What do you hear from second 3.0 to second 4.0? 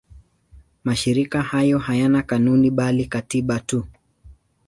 katiba tu.